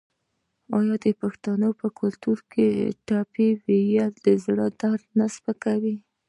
آیا 0.77 0.95
د 1.03 1.05
پښتنو 1.21 1.69
په 1.81 1.87
کلتور 1.99 2.37
کې 2.51 2.67
د 2.75 2.79
ټپې 3.07 3.47
ویل 3.63 4.11
د 4.25 4.27
زړه 4.45 4.67
درد 4.81 5.03
نه 5.19 5.25
سپکوي؟ 5.35 5.95